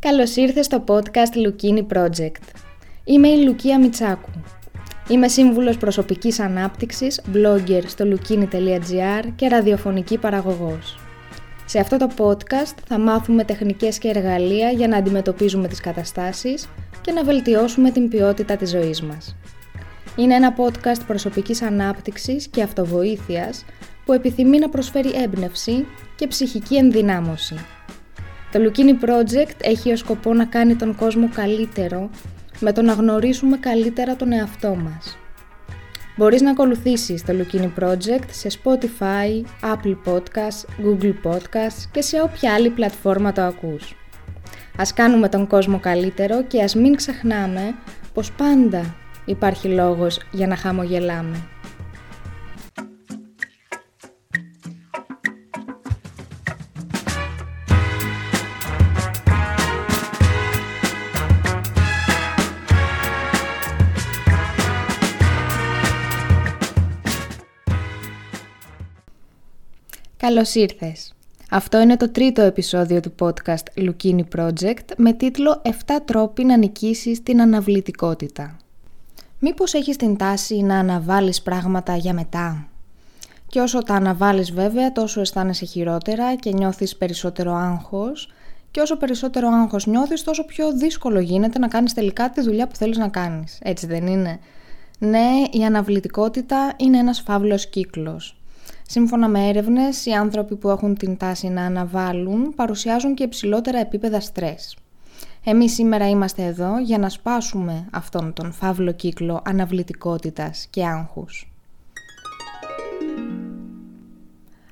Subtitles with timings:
[0.00, 2.42] Καλώς ήρθες στο podcast Λουκίνι Project.
[3.04, 4.30] Είμαι η Λουκία Μιτσάκου.
[5.08, 10.98] Είμαι σύμβουλος προσωπικής ανάπτυξης, blogger στο lukini.gr και ραδιοφωνική παραγωγός.
[11.64, 16.68] Σε αυτό το podcast θα μάθουμε τεχνικές και εργαλεία για να αντιμετωπίζουμε τις καταστάσεις
[17.00, 19.36] και να βελτιώσουμε την ποιότητα της ζωής μας.
[20.16, 23.64] Είναι ένα podcast προσωπικής ανάπτυξης και αυτοβοήθειας
[24.04, 25.86] που επιθυμεί να προσφέρει έμπνευση
[26.16, 27.54] και ψυχική ενδυνάμωση.
[28.52, 32.10] Το Lukini Project έχει ως σκοπό να κάνει τον κόσμο καλύτερο
[32.60, 35.18] με το να γνωρίσουμε καλύτερα τον εαυτό μας.
[36.16, 42.54] Μπορείς να ακολουθήσεις το Lukini Project σε Spotify, Apple Podcasts, Google Podcasts και σε όποια
[42.54, 43.96] άλλη πλατφόρμα το ακούς.
[44.76, 47.74] Ας κάνουμε τον κόσμο καλύτερο και ας μην ξεχνάμε
[48.14, 48.94] πως πάντα
[49.24, 51.36] υπάρχει λόγος για να χαμογελάμε.
[70.22, 71.14] Καλώς ήρθες.
[71.50, 75.70] Αυτό είναι το τρίτο επεισόδιο του podcast Lukini Project με τίτλο «7
[76.04, 78.56] τρόποι να νικήσεις την αναβλητικότητα».
[79.38, 82.68] Μήπως έχεις την τάση να αναβάλεις πράγματα για μετά;
[83.46, 88.32] Και όσο τα αναβάλεις βέβαια τόσο αισθάνεσαι χειρότερα και νιώθεις περισσότερο άγχος
[88.70, 92.76] και όσο περισσότερο άγχος νιώθεις τόσο πιο δύσκολο γίνεται να κάνεις τελικά τη δουλειά που
[92.76, 93.58] θέλεις να κάνεις.
[93.62, 94.38] Έτσι δεν είναι;
[94.98, 98.37] Ναι, η αναβλητικότητα είναι ένας φαύλος κύκλος.
[98.90, 104.20] Σύμφωνα με έρευνες, οι άνθρωποι που έχουν την τάση να αναβάλουν παρουσιάζουν και υψηλότερα επίπεδα
[104.20, 104.76] στρες.
[105.44, 111.52] Εμείς σήμερα είμαστε εδώ για να σπάσουμε αυτόν τον φαύλο κύκλο αναβλητικότητας και άγχους.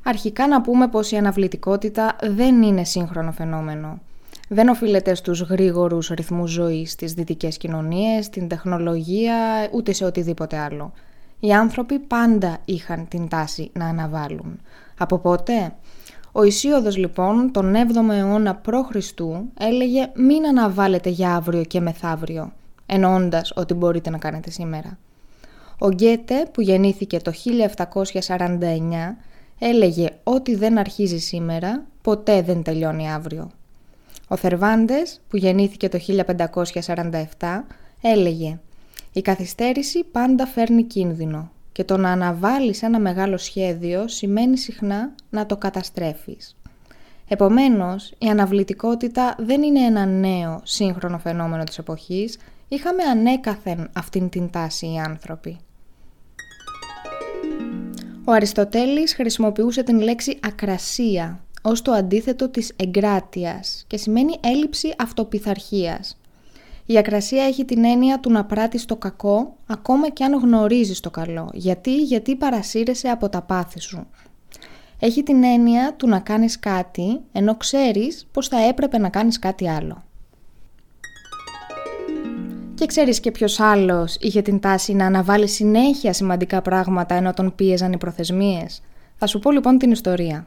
[0.03, 4.01] Αρχικά να πούμε πως η αναβλητικότητα δεν είναι σύγχρονο φαινόμενο.
[4.49, 10.93] Δεν οφείλεται στους γρήγορους ρυθμούς ζωής στις δυτικές κοινωνίες, την τεχνολογία, ούτε σε οτιδήποτε άλλο.
[11.41, 14.61] Οι άνθρωποι πάντα είχαν την τάση να αναβάλουν.
[14.99, 15.75] Από πότε;
[16.33, 18.97] Ο Ισίωδος λοιπόν τον 7ο αιώνα π.Χ.
[19.59, 22.53] έλεγε μην αναβάλλετε για αύριο και μεθαύριο,
[22.87, 24.99] εννοώντας ότι μπορείτε να κάνετε σήμερα.
[25.79, 27.33] Ο Γκέτε που γεννήθηκε το
[28.27, 28.59] 1749
[29.59, 33.51] έλεγε ότι δεν αρχίζει σήμερα, ποτέ δεν τελειώνει αύριο.
[34.29, 35.99] Ο Θερβάντες που γεννήθηκε το
[37.39, 37.49] 1547
[38.01, 38.59] έλεγε
[39.17, 45.47] η καθυστέρηση πάντα φέρνει κίνδυνο και το να αναβάλεις ένα μεγάλο σχέδιο σημαίνει συχνά να
[45.47, 46.57] το καταστρέφεις.
[47.29, 52.39] Επομένως, η αναβλητικότητα δεν είναι ένα νέο σύγχρονο φαινόμενο της εποχής,
[52.69, 55.59] είχαμε ανέκαθεν αυτήν την τάση οι άνθρωποι.
[58.25, 66.17] Ο Αριστοτέλης χρησιμοποιούσε την λέξη ακρασία ως το αντίθετο της εγκράτειας και σημαίνει έλλειψη αυτοπιθαρχίας.
[66.87, 71.11] Η ακρασία έχει την έννοια του να πράττεις το κακό ακόμα και αν γνωρίζεις το
[71.11, 71.51] καλό.
[71.53, 74.07] Γιατί, γιατί παρασύρεσαι από τα πάθη σου.
[74.99, 79.69] Έχει την έννοια του να κάνεις κάτι ενώ ξέρεις πως θα έπρεπε να κάνεις κάτι
[79.69, 80.05] άλλο.
[82.75, 87.55] Και ξέρεις και ποιος άλλος είχε την τάση να αναβάλει συνέχεια σημαντικά πράγματα ενώ τον
[87.55, 88.83] πίεζαν οι προθεσμίες.
[89.17, 90.47] Θα σου πω λοιπόν την ιστορία.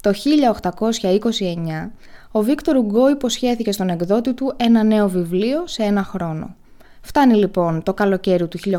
[0.00, 1.90] Το 1829
[2.36, 6.54] ο Βίκτορ Ουγκό υποσχέθηκε στον εκδότη του ένα νέο βιβλίο σε ένα χρόνο.
[7.00, 8.72] Φτάνει λοιπόν το καλοκαίρι του 1830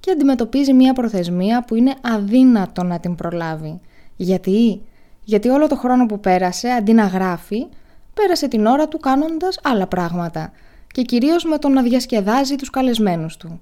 [0.00, 3.80] και αντιμετωπίζει μια προθεσμία που είναι αδύνατο να την προλάβει.
[4.16, 4.80] Γιατί;
[5.24, 7.66] Γιατί όλο το χρόνο που πέρασε, αντί να γράφει,
[8.14, 10.52] πέρασε την ώρα του κάνοντας άλλα πράγματα
[10.92, 13.60] και κυρίως με το να διασκεδάζει τους καλεσμένους του.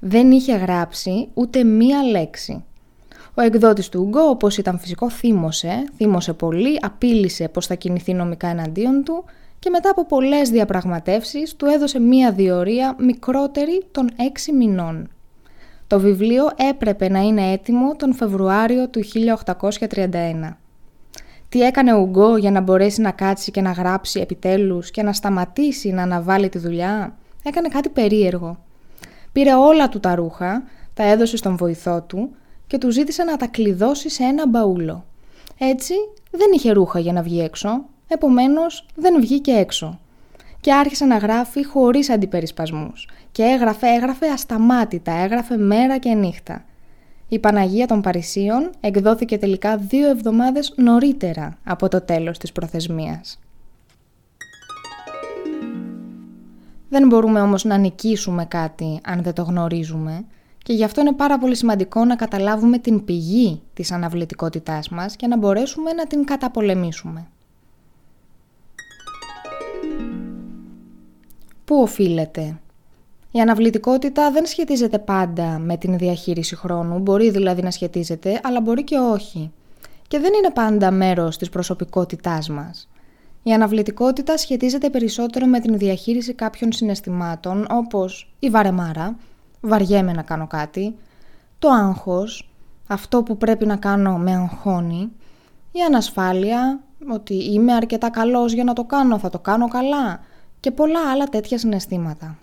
[0.00, 2.64] Δεν είχε γράψει ούτε μία λέξη.
[3.34, 8.48] Ο εκδότης του Ουγκό, όπως ήταν φυσικό, θύμωσε, θύμωσε πολύ, απείλησε πως θα κινηθεί νομικά
[8.48, 9.24] εναντίον του
[9.58, 15.08] και μετά από πολλές διαπραγματεύσεις του έδωσε μία διορία μικρότερη των έξι μηνών.
[15.86, 19.02] Το βιβλίο έπρεπε να είναι έτοιμο τον Φεβρουάριο του
[19.78, 20.56] 1831.
[21.48, 25.12] Τι έκανε ο Ουγκό για να μπορέσει να κάτσει και να γράψει επιτέλους και να
[25.12, 28.58] σταματήσει να αναβάλει τη δουλειά; Έκανε κάτι περίεργο.
[29.32, 30.62] Πήρε όλα του τα ρούχα,
[30.94, 32.30] τα έδωσε στον βοηθό του
[32.72, 35.04] και του ζήτησε να τα κλειδώσει σε ένα μπαούλο.
[35.58, 35.94] Έτσι
[36.30, 40.00] δεν είχε ρούχα για να βγει έξω, επομένως δεν βγήκε έξω.
[40.60, 46.64] Και άρχισε να γράφει χωρίς αντιπερισπασμούς και έγραφε, έγραφε ασταμάτητα, έγραφε μέρα και νύχτα.
[47.28, 53.38] Η Παναγία των Παρισίων εκδόθηκε τελικά δύο εβδομάδες νωρίτερα από το τέλος της προθεσμίας.
[56.88, 60.24] Δεν μπορούμε όμως να νικήσουμε κάτι αν δεν το γνωρίζουμε
[60.62, 65.26] και γι' αυτό είναι πάρα πολύ σημαντικό να καταλάβουμε την πηγή της αναβλητικότητάς μας και
[65.26, 67.26] να μπορέσουμε να την καταπολεμήσουμε.
[71.64, 72.58] Πού οφείλεται;
[73.30, 78.84] Η αναβλητικότητα δεν σχετίζεται πάντα με την διαχείριση χρόνου, μπορεί δηλαδή να σχετίζεται, αλλά μπορεί
[78.84, 79.52] και όχι.
[80.08, 82.88] Και δεν είναι πάντα μέρος της προσωπικότητάς μας.
[83.42, 89.16] Η αναβλητικότητα σχετίζεται περισσότερο με την διαχείριση κάποιων συναισθημάτων, όπως η βαρεμάρα,
[89.62, 90.94] βαριέμαι να κάνω κάτι,
[91.58, 92.50] το άγχος,
[92.86, 95.12] αυτό που πρέπει να κάνω με αγχώνει,
[95.72, 100.20] η ανασφάλεια, ότι είμαι αρκετά καλός για να το κάνω, θα το κάνω καλά
[100.60, 102.38] και πολλά άλλα τέτοια συναισθήματα.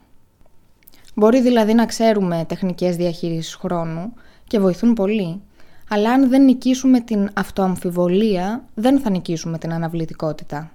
[1.15, 4.13] Μπορεί δηλαδή να ξέρουμε τεχνικές διαχείρισης χρόνου
[4.43, 5.41] και βοηθούν πολύ,
[5.89, 10.71] αλλά αν δεν νικήσουμε την αυτοαμφιβολία, δεν θα νικήσουμε την αναβλητικότητα.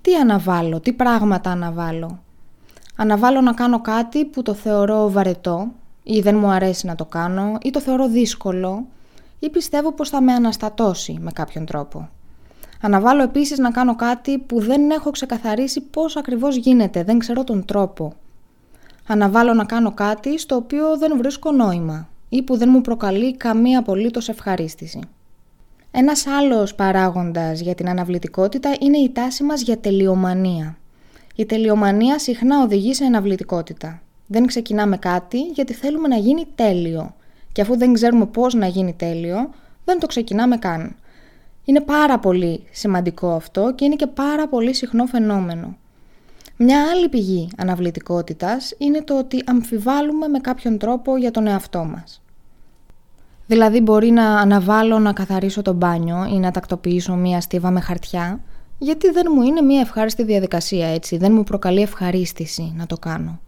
[0.00, 2.23] Τι αναβάλω, τι πράγματα αναβάλω.
[2.96, 7.58] Αναβάλω να κάνω κάτι που το θεωρώ βαρετό ή δεν μου αρέσει να το κάνω
[7.62, 8.86] ή το θεωρώ δύσκολο
[9.38, 12.08] ή πιστεύω πως θα με αναστατώσει με κάποιον τρόπο.
[12.80, 17.64] Αναβάλω επίσης να κάνω κάτι που δεν έχω ξεκαθαρίσει πώς ακριβώς γίνεται, δεν ξέρω τον
[17.64, 18.12] τρόπο.
[19.06, 23.78] Αναβάλω να κάνω κάτι στο οποίο δεν βρίσκω νόημα ή που δεν μου προκαλεί καμία
[23.78, 25.00] απολύτως ευχαρίστηση.
[25.90, 30.76] Ένας άλλος παράγοντας για την αναβλητικότητα είναι η τάση μας για τελειομανία.
[31.34, 34.02] Η τελειομανία συχνά οδηγεί σε αναβλητικότητα.
[34.26, 37.14] Δεν ξεκινάμε κάτι γιατί θέλουμε να γίνει τέλειο.
[37.52, 39.50] Και αφού δεν ξέρουμε πώς να γίνει τέλειο,
[39.84, 40.96] δεν το ξεκινάμε καν.
[41.64, 45.76] Είναι πάρα πολύ σημαντικό αυτό και είναι και πάρα πολύ συχνό φαινόμενο.
[46.56, 52.22] Μια άλλη πηγή αναβλητικότητας είναι το ότι αμφιβάλλουμε με κάποιον τρόπο για τον εαυτό μας.
[53.46, 58.40] Δηλαδή μπορεί να αναβάλω να καθαρίσω το μπάνιο ή να τακτοποιήσω μία στίβα με χαρτιά,
[58.78, 63.40] γιατί δεν μου είναι μία ευχάριστη διαδικασία έτσι, δεν μου προκαλεί ευχαρίστηση να το κάνω.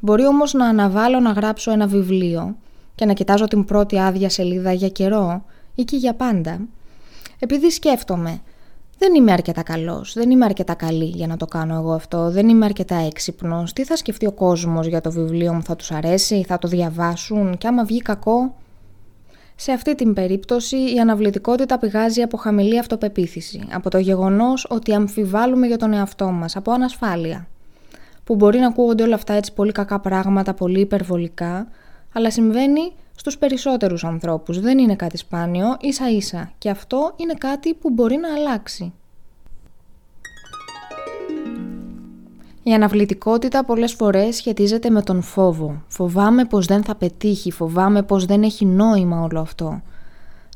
[0.00, 2.56] Μπορεί όμως να αναβάλω να γράψω ένα βιβλίο
[2.94, 5.44] και να κοιτάζω την πρώτη άδεια σελίδα για καιρό
[5.74, 6.60] ή και για πάντα,
[7.38, 8.40] επειδή σκέφτομαι
[8.98, 12.48] δεν είμαι αρκετά καλός, δεν είμαι αρκετά καλή για να το κάνω εγώ αυτό, δεν
[12.48, 16.44] είμαι αρκετά έξυπνος, τι θα σκεφτεί ο κόσμος για το βιβλίο μου, θα τους αρέσει,
[16.48, 18.54] θα το διαβάσουν και άμα βγει κακό
[19.56, 25.66] σε αυτή την περίπτωση η αναβλητικότητα πηγάζει από χαμηλή αυτοπεποίθηση, από το γεγονός ότι αμφιβάλλουμε
[25.66, 27.46] για τον εαυτό μας, από ανασφάλεια.
[28.24, 31.68] Που μπορεί να ακούγονται όλα αυτά έτσι πολύ κακά πράγματα, πολύ υπερβολικά,
[32.12, 37.74] αλλά συμβαίνει στους περισσότερους ανθρώπους, δεν είναι κάτι σπάνιο, ίσα ίσα και αυτό είναι κάτι
[37.74, 38.92] που μπορεί να αλλάξει.
[42.62, 45.82] Η αναβλητικότητα πολλές φορές σχετίζεται με τον φόβο.
[45.88, 49.80] Φοβάμαι πως δεν θα πετύχει, φοβάμαι πως δεν έχει νόημα όλο αυτό.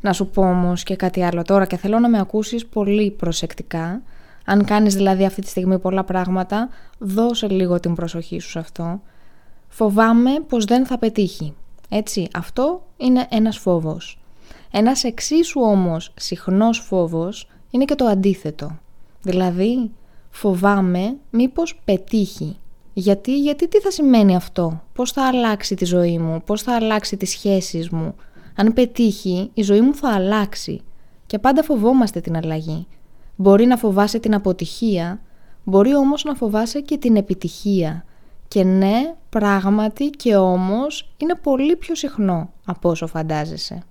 [0.01, 4.03] Να σου πω όμως και κάτι άλλο τώρα και θέλω να με ακούσεις πολύ προσεκτικά.
[4.45, 6.69] Αν κάνεις δηλαδή αυτή τη στιγμή πολλά πράγματα,
[6.99, 9.01] δώσε λίγο την προσοχή σου σε αυτό.
[9.69, 11.55] Φοβάμαι πως δεν θα πετύχει.
[11.89, 14.19] Έτσι, αυτό είναι ένας φόβος.
[14.71, 18.79] Ένας εξίσου όμως συχνός φόβος είναι και το αντίθετο.
[19.23, 19.91] Δηλαδή,
[20.37, 22.57] φοβάμαι μήπως πετύχει.
[22.93, 27.17] Γιατί, γιατί τι θα σημαίνει αυτό, πώς θα αλλάξει τη ζωή μου, πώς θα αλλάξει
[27.17, 28.15] τις σχέσεις μου;
[28.57, 30.81] Αν πετύχει, η ζωή μου θα αλλάξει.
[31.27, 32.87] Και πάντα φοβόμαστε την αλλαγή.
[33.37, 35.21] Μπορεί να φοβάσαι την αποτυχία,
[35.65, 38.05] μπορεί όμως να φοβάσαι και την επιτυχία.
[38.49, 43.83] Και ναι, πράγματι και όμως είναι πολύ πιο συχνό από όσο φαντάζεσαι.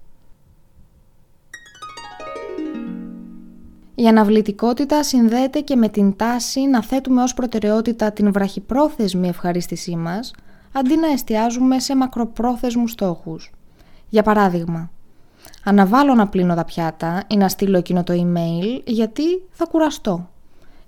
[3.95, 10.33] Η αναβλητικότητα συνδέεται και με την τάση να θέτουμε ως προτεραιότητα την βραχυπρόθεσμη ευχαρίστησή μας,
[10.71, 13.51] αντί να εστιάζουμε σε μακροπρόθεσμους στόχους.
[14.09, 14.91] Για παράδειγμα,
[15.63, 20.29] αναβάλω να πλύνω τα πιάτα ή να στείλω εκείνο το email γιατί θα κουραστώ.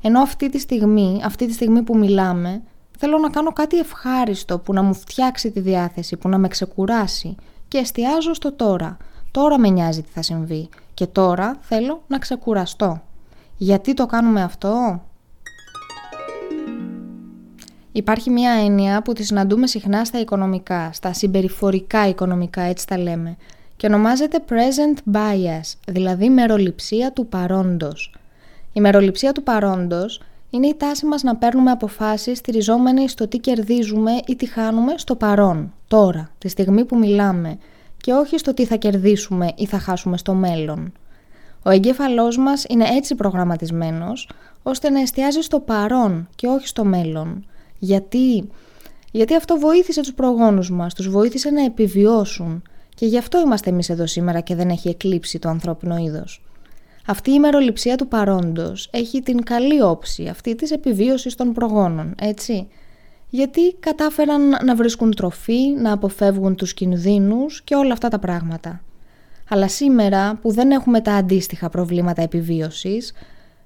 [0.02, 2.62] Ενώ αυτή τη στιγμή, αυτή τη στιγμή που μιλάμε,
[2.98, 7.36] θέλω να κάνω κάτι ευχάριστο που να μου φτιάξει τη διάθεση, που να με ξεκουράσει
[7.68, 8.98] και εστιάζω στο τώρα.
[9.38, 13.02] Τώρα με νοιάζει τι θα συμβεί και τώρα θέλω να ξεκουραστώ.
[13.58, 15.02] Γιατί το κάνουμε αυτό;
[17.92, 23.38] Υπάρχει μια έννοια που τη συναντούμε συχνά στα οικονομικά, στα συμπεριφορικά οικονομικά, έτσι τα λέμε,
[23.76, 28.16] και ονομάζεται present bias, δηλαδή μεροληψία του παρόντος.
[28.74, 34.12] Η μεροληψία του παρόντος είναι η τάση μας να παίρνουμε αποφάσεις στηριζόμενοι στο τι κερδίζουμε
[34.26, 37.58] ή τι χάνουμε στο παρόν, τώρα, τη στιγμή που μιλάμε,
[38.08, 40.92] και όχι στο τι θα κερδίσουμε ή θα χάσουμε στο μέλλον.
[41.64, 44.30] Ο εγκέφαλός μας είναι έτσι προγραμματισμένος,
[44.64, 47.46] ώστε να εστιάζει στο παρόν και όχι στο μέλλον.
[47.80, 48.50] Γιατί,
[49.12, 52.62] Γιατί αυτό βοήθησε τους προγόνους μας, τους βοήθησε να επιβιώσουν
[52.96, 56.44] και γι' αυτό είμαστε εμείς εδώ σήμερα και δεν έχει εκλείψει το ανθρώπινο είδος.
[57.06, 62.68] Αυτή η μεροληψία του παρόντος έχει την καλή όψη αυτή της επιβίωσης των προγόνων, έτσι
[63.30, 68.82] γιατί κατάφεραν να βρίσκουν τροφή, να αποφεύγουν τους κινδύνους και όλα αυτά τα πράγματα.
[69.50, 73.14] Αλλά σήμερα που δεν έχουμε τα αντίστοιχα προβλήματα επιβίωσης,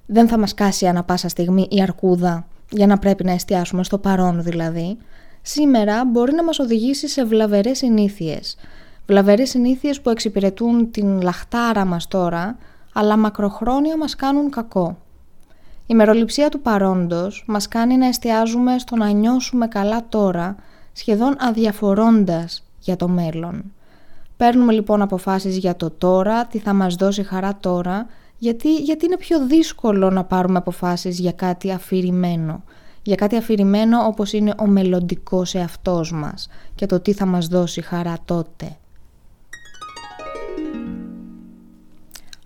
[0.06, 3.98] δεν θα μας κάσει ανα πάσα στιγμή η αρκούδα για να πρέπει να εστιάσουμε στο
[3.98, 4.96] παρόν δηλαδή,
[5.42, 8.56] σήμερα μπορεί να μας οδηγήσει σε βλαβερές συνήθειες.
[9.06, 12.58] Βλαβερές συνήθειες που εξυπηρετούν την λαχτάρα μας τώρα,
[12.92, 15.01] αλλά μακροχρόνια μας κάνουν κακό.
[15.86, 20.56] Η μεροληψία του παρόντος μας κάνει να εστιάζουμε στο να νιώσουμε καλά τώρα,
[20.92, 23.62] σχεδόν αδιαφορώντας για το μέλλον.
[24.36, 28.06] Παίρνουμε λοιπόν αποφάσεις για το τώρα, τι θα μας δώσει χαρά τώρα,
[28.38, 32.62] γιατί, γιατί είναι πιο δύσκολο να πάρουμε αποφάσεις για κάτι αφηρημένο.
[33.02, 37.80] Για κάτι αφηρημένο όπως είναι ο μελλοντικός εαυτός μας και το τι θα μας δώσει
[37.80, 38.76] χαρά τότε.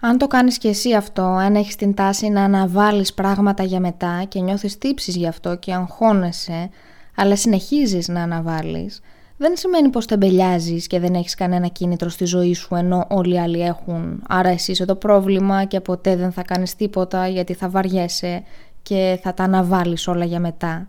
[0.01, 4.25] Αν το κάνεις και εσύ αυτό, αν έχεις την τάση να αναβάλεις πράγματα για μετά
[4.29, 6.71] και νιώθεις τύψεις γι' αυτό και αγχώνεσαι,
[7.17, 9.01] αλλά συνεχίζεις να αναβάλεις,
[9.37, 13.39] δεν σημαίνει πως τεμπελιάζεις και δεν έχεις κανένα κίνητρο στη ζωή σου ενώ όλοι οι
[13.39, 14.23] άλλοι έχουν.
[14.29, 18.43] Άρα εσύ είσαι το πρόβλημα και ποτέ δεν θα κάνεις τίποτα γιατί θα βαριέσαι
[18.83, 20.89] και θα τα αναβάλεις όλα για μετά.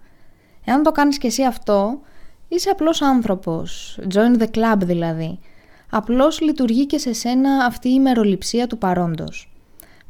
[0.65, 1.99] Εάν το κάνεις και εσύ αυτό,
[2.47, 3.99] είσαι απλός άνθρωπος.
[4.13, 5.39] Join the club δηλαδή.
[5.89, 9.51] Απλώς λειτουργεί και σε σένα αυτή η ημεροληψία του παρόντος.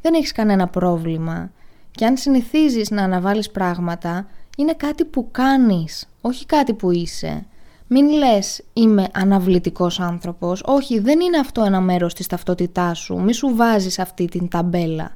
[0.02, 1.50] Δεν έχεις κανένα πρόβλημα.
[1.90, 7.46] Και αν συνηθίζεις να αναβάλεις πράγματα, είναι κάτι που κάνεις, όχι κάτι που είσαι.
[7.86, 10.62] Μην λες είμαι αναβλητικός άνθρωπος.
[10.64, 13.20] Όχι, δεν είναι αυτό ένα μέρος της ταυτότητάς σου.
[13.20, 15.14] Μη σου βάζεις αυτή την ταμπέλα.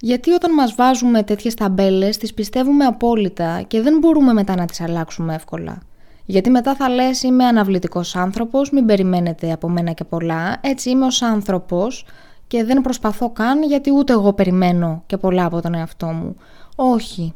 [0.00, 4.80] Γιατί όταν μας βάζουμε τέτοιες ταμπέλες τις πιστεύουμε απόλυτα και δεν μπορούμε μετά να τις
[4.80, 5.82] αλλάξουμε εύκολα.
[6.30, 11.06] Γιατί μετά θα λες είμαι αναβλητικός άνθρωπος, μην περιμένετε από μένα και πολλά, έτσι είμαι
[11.06, 12.06] ως άνθρωπος
[12.46, 16.36] και δεν προσπαθώ καν γιατί ούτε εγώ περιμένω και πολλά από τον εαυτό μου.
[16.76, 17.34] Όχι.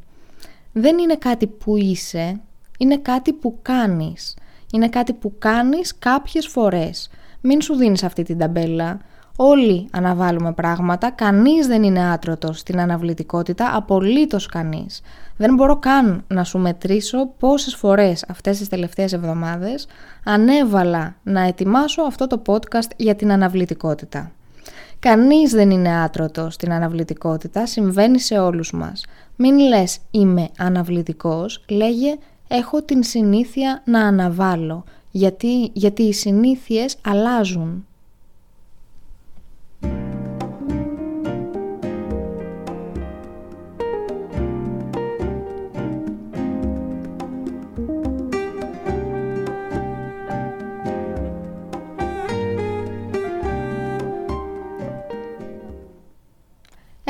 [0.72, 2.40] Δεν είναι κάτι που είσαι,
[2.78, 4.36] είναι κάτι που κάνεις.
[4.72, 7.10] Είναι κάτι που κάνεις κάποιες φορές.
[7.40, 8.98] Μην σου δίνεις αυτή την ταμπέλα.
[9.36, 15.00] Όλοι αναβάλουμε πράγματα, κανείς δεν είναι άτρωτος στην αναβλητικότητα, απολύτως κανείς.
[15.36, 19.86] Δεν μπορώ καν να σου μετρήσω πόσες φορές αυτές τις τελευταίες εβδομάδες
[20.24, 24.32] ανέβαλα να ετοιμάσω αυτό το podcast για την αναβλητικότητα.
[24.98, 29.04] Κανείς δεν είναι άτρωτος στην αναβλητικότητα, συμβαίνει σε όλους μας.
[29.36, 32.16] Μην λες είμαι αναβλητικός, λέγε
[32.48, 37.86] έχω την συνήθεια να αναβάλω, γιατί, γιατί οι συνήθειες αλλάζουν.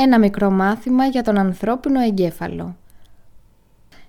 [0.05, 2.77] Ένα μικρό μάθημα για τον ανθρώπινο εγκέφαλο.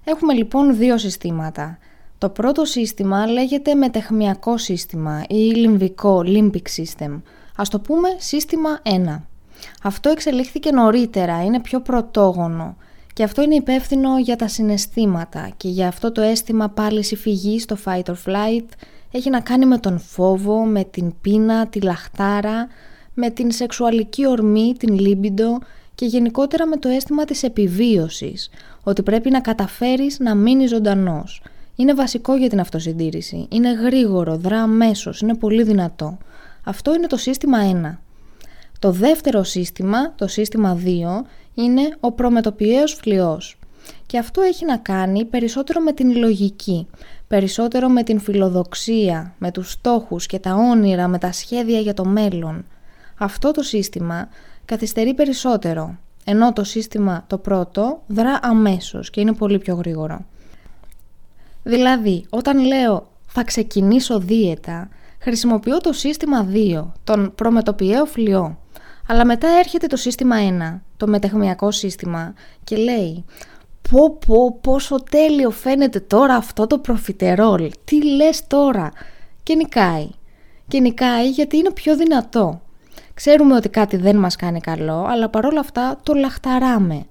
[0.04, 1.78] Έχουμε λοιπόν δύο συστήματα.
[2.18, 7.22] Το πρώτο σύστημα λέγεται μετεχμιακό σύστημα ή λιμβικό, limbic system.
[7.56, 8.70] Ας το πούμε σύστημα
[9.16, 9.22] 1.
[9.84, 12.76] Αυτό εξελίχθηκε νωρίτερα, είναι πιο πρωτόγονο
[13.14, 17.60] και αυτό είναι υπεύθυνο για τα συναισθήματα και για αυτό το αίσθημα πάλι η φυγή
[17.60, 18.68] στο fight or flight
[19.12, 22.68] έχει να κάνει με τον φόβο, με την πείνα, τη λαχτάρα,
[23.14, 25.60] με την σεξουαλική ορμή, την λίμπιντο
[25.96, 28.50] και γενικότερα με το αίσθημα της επιβίωσης,
[28.84, 31.42] ότι πρέπει να καταφέρεις να μείνεις ζωντανός.
[31.76, 36.18] Είναι βασικό για την αυτοσυντήρηση, είναι γρήγορο, δρά αμέσως, είναι πολύ δυνατό.
[36.64, 38.00] Αυτό είναι το σύστημα 1.
[38.80, 43.58] Το δεύτερο σύστημα, το σύστημα 2, είναι ο προμετωπιαίος φλοιός.
[44.06, 46.88] Και αυτό έχει να κάνει περισσότερο με την λογική,
[47.28, 52.06] περισσότερο με την φιλοδοξία, με τους στόχους και τα όνειρα, με τα σχέδια για το
[52.06, 52.66] μέλλον.
[53.18, 54.28] Αυτό το σύστημα
[54.66, 60.26] καθυστερεί περισσότερο, ενώ το σύστημα το πρώτο δρά αμέσως και είναι πολύ πιο γρήγορο.
[61.64, 68.58] Δηλαδή, όταν λέω θα ξεκινήσω δίαιτα, χρησιμοποιώ το σύστημα 2, τον προμετωπιαίο φλοιό.
[69.08, 70.36] Αλλά μετά έρχεται το σύστημα
[70.76, 73.26] 1, το μετεχμιακό σύστημα και λέει
[73.90, 78.92] «Πω πω πόσο τέλειο φαίνεται τώρα αυτό το προφιτερόλ, τι λες τώρα»
[79.44, 80.10] και νικάει.
[80.68, 82.62] Και νικάει γιατί είναι πιο δυνατό.
[83.16, 87.06] Ξέρουμε ότι κάτι δεν μας κάνει καλό, αλλά παρόλα αυτά το λαχταράμε.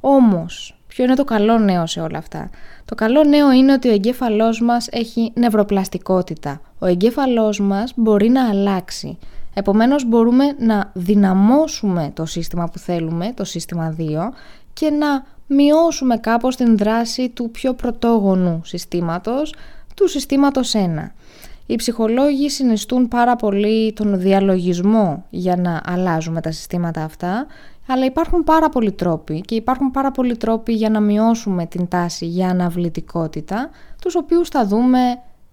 [0.00, 2.50] Όμως, ποιο είναι το καλό νέο σε όλα αυτά;
[2.84, 6.60] Το καλό νέο είναι ότι ο εγκέφαλός μας έχει νευροπλαστικότητα.
[6.78, 9.18] Ο εγκέφαλός μας μπορεί να αλλάξει.
[9.54, 14.32] Επομένως μπορούμε να δυναμώσουμε το σύστημα που θέλουμε, το σύστημα 2,
[14.72, 19.54] και να μειώσουμε κάπως την δράση του πιο πρωτόγονου συστήματος,
[19.94, 21.14] του συστήματος 1.
[21.66, 27.46] Οι ψυχολόγοι συνιστούν πάρα πολύ τον διαλογισμό για να αλλάζουμε τα συστήματα αυτά,
[27.86, 32.26] αλλά υπάρχουν πάρα πολλοί τρόποι και υπάρχουν πάρα πολλοί τρόποι για να μειώσουμε την τάση
[32.26, 34.98] για αναβλητικότητα, τους οποίους θα δούμε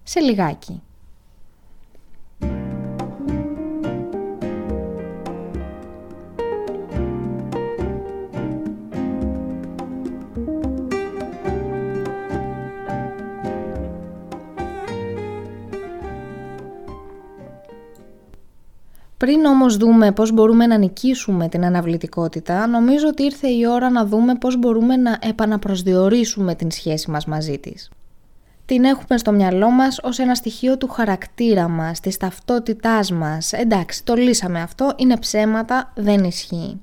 [0.02, 0.82] σε λιγάκι.
[19.22, 24.06] Πριν όμως δούμε πώς μπορούμε να νικήσουμε την αναβλητικότητα, νομίζω ότι ήρθε η ώρα να
[24.06, 27.90] δούμε πώς μπορούμε να επαναπροσδιορίσουμε την σχέση μας μαζί της.
[28.66, 33.52] Την έχουμε στο μυαλό μας ως ένα στοιχείο του χαρακτήρα μας, της ταυτότητάς μας.
[33.52, 36.80] Εντάξει, το λύσαμε αυτό, είναι ψέματα, δεν ισχύει.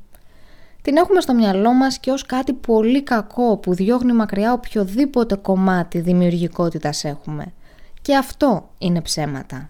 [0.81, 5.99] Την έχουμε στο μυαλό μας και ως κάτι πολύ κακό που διώχνει μακριά οποιοδήποτε κομμάτι
[5.99, 7.45] δημιουργικότητας έχουμε.
[8.01, 9.69] Και αυτό είναι ψέματα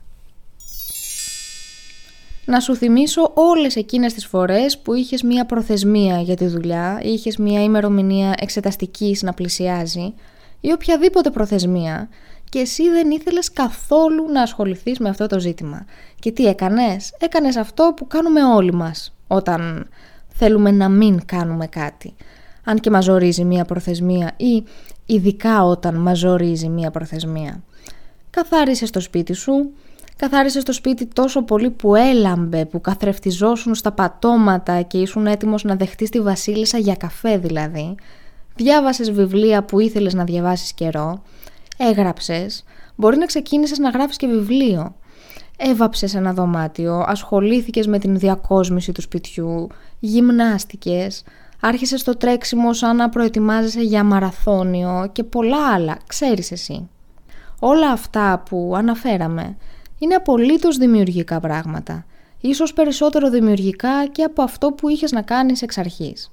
[2.50, 7.38] να σου θυμίσω όλες εκείνες τις φορές που είχες μία προθεσμία για τη δουλειά, είχες
[7.38, 10.14] μία ημερομηνία εξεταστικής να πλησιάζει
[10.60, 12.10] ή οποιαδήποτε προθεσμία
[12.50, 15.86] και εσύ δεν ήθελες καθόλου να ασχοληθείς με αυτό το ζήτημα.
[16.20, 19.90] Και τι έκανες; Έκανες αυτό που κάνουμε όλοι μας όταν
[20.28, 22.16] θέλουμε να μην κάνουμε κάτι.
[22.64, 24.64] Αν και μας ζορίζει μία προθεσμία ή
[25.06, 27.64] ειδικά όταν μας ζορίζει μία προθεσμία.
[28.30, 29.72] Καθάρισες το σπίτι σου,
[30.20, 35.76] Καθάρισε το σπίτι τόσο πολύ που έλαμπε, που καθρεφτιζόσουν στα πατώματα και ήσουν έτοιμος να
[35.76, 37.96] δεχτείς τη βασίλισσα για καφέ δηλαδή.
[38.56, 41.24] Διάβασες βιβλία που ήθελες να διαβάσεις καιρό.
[41.78, 42.64] Έγραψες.
[42.96, 44.96] Μπορεί να ξεκίνησες να γράφεις και βιβλίο.
[45.58, 49.68] Έβαψες ένα δωμάτιο, ασχολήθηκες με την διακόσμηση του σπιτιού,
[50.00, 51.24] γυμνάστηκες,
[51.60, 56.90] άρχισες το τρέξιμο σαν να προετοιμάζεσαι για μαραθώνιο και πολλά άλλα, ξέρεις εσύ.
[57.60, 59.58] Όλα αυτά που αναφέραμε
[60.00, 62.06] είναι απολύτως δημιουργικά πράγματα.
[62.42, 66.32] Ίσως περισσότερο δημιουργικά και από αυτό που είχες να κάνεις εξ αρχής.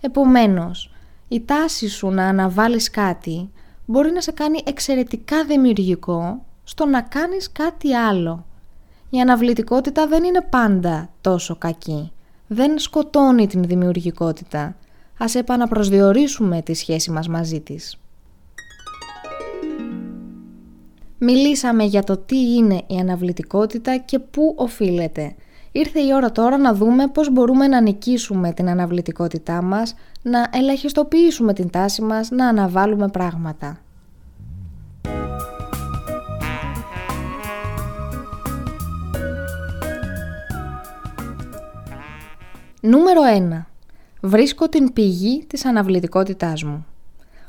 [0.00, 0.90] Επομένως,
[1.28, 3.50] η τάση σου να αναβάλεις κάτι
[3.86, 8.44] μπορεί να σε κάνει εξαιρετικά δημιουργικό στο να κάνεις κάτι άλλο.
[9.10, 12.12] Η αναβλητικότητα δεν είναι πάντα τόσο κακή.
[12.46, 14.76] Δεν σκοτώνει την δημιουργικότητα.
[15.18, 17.98] Ας επαναπροσδιορίσουμε τη σχέση μας μαζί της.
[21.26, 25.34] Μιλήσαμε για το τι είναι η αναβλητικότητα και πού οφείλεται.
[25.72, 31.52] Ήρθε η ώρα τώρα να δούμε πώς μπορούμε να νικήσουμε την αναβλητικότητά μας, να ελαχιστοποιήσουμε
[31.52, 33.78] την τάση μας, να αναβάλουμε πράγματα.
[42.80, 43.66] Νούμερο 1.
[44.20, 46.86] Βρίσκω την πηγή της αναβλητικότητάς μου.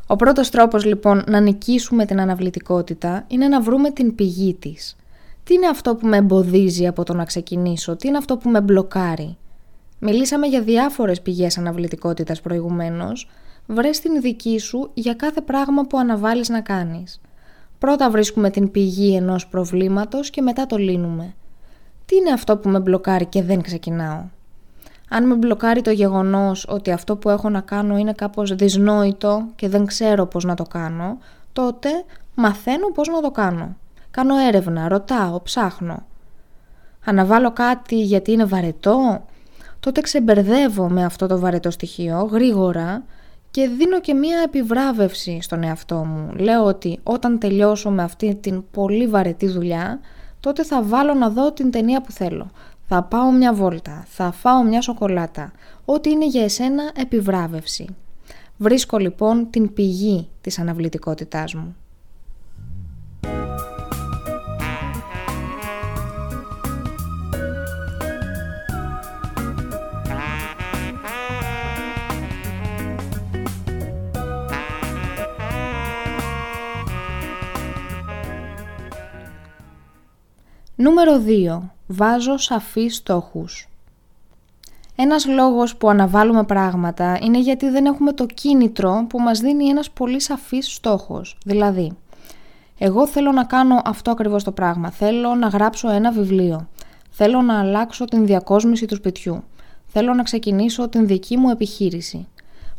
[0.08, 4.96] Ο πρώτος τρόπος λοιπόν να νικήσουμε την αναβλητικότητα είναι να βρούμε την πηγή της.
[5.44, 8.62] Τι είναι αυτό που με εμποδίζει από το να ξεκινήσω, τι είναι αυτό που με
[8.62, 9.38] μπλοκάρει;
[10.00, 13.30] Μιλήσαμε για διάφορες πηγές αναβλητικότητας προηγουμένως,
[13.68, 17.22] βρες την δική σου για κάθε πράγμα που αναβάλεις να κάνεις.
[17.80, 21.34] Πρώτα βρίσκουμε την πηγή ενός προβλήματος και μετά το λύνουμε.
[22.06, 24.24] Τι είναι αυτό που με μπλοκάρει και δεν ξεκινάω;
[25.16, 29.70] Αν με μπλοκάρει το γεγονός ότι αυτό που έχω να κάνω είναι κάπως δυσνόητο και
[29.70, 31.18] δεν ξέρω πώς να το κάνω,
[31.54, 31.90] τότε
[32.36, 33.76] μαθαίνω πώς να το κάνω.
[34.12, 36.06] Κάνω έρευνα, ρωτάω, ψάχνω.
[37.06, 39.26] Αναβάλω κάτι γιατί είναι βαρετό,
[39.80, 43.04] τότε ξεμπερδεύω με αυτό το βαρετό στοιχείο γρήγορα
[43.52, 46.32] και δίνω και μία επιβράβευση στον εαυτό μου.
[46.34, 50.00] Λέω ότι όταν τελειώσω με αυτή την πολύ βαρετή δουλειά,
[50.40, 52.52] τότε θα βάλω να δω την ταινία που θέλω.
[52.88, 55.52] Θα πάω μια βόλτα, θα φάω μια σοκολάτα,
[55.86, 57.96] ό,τι είναι για εσένα επιβράβευση.
[58.58, 61.76] Βρίσκω λοιπόν την πηγή της αναβλητικότητάς μου.
[80.78, 81.62] Νούμερο 2.
[81.88, 83.70] Βάζω σαφείς στόχους.
[84.96, 89.90] Ένας λόγος που αναβάλουμε πράγματα είναι γιατί δεν έχουμε το κίνητρο που μας δίνει ένας
[89.92, 91.38] πολύ σαφής στόχος.
[91.46, 91.92] Δηλαδή,
[92.78, 94.92] εγώ θέλω να κάνω αυτό ακριβώς το πράγμα.
[94.92, 96.68] Θέλω να γράψω ένα βιβλίο.
[97.10, 99.44] Θέλω να αλλάξω την διακόσμηση του σπιτιού.
[99.86, 102.28] Θέλω να ξεκινήσω την δική μου επιχείρηση.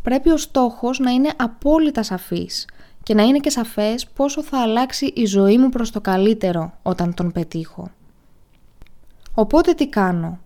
[0.03, 2.67] Πρέπει ο στόχος να είναι απόλυτα σαφής
[3.07, 7.15] και να είναι και σαφές πόσο θα αλλάξει η ζωή μου προς το καλύτερο όταν
[7.15, 7.91] τον πετύχω.
[9.35, 10.39] Οπότε τι κάνω;